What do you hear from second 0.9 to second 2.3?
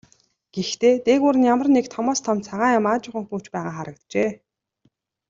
дээгүүр нь ямар нэг томоос